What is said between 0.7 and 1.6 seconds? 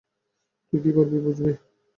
কী করে বুঝবি?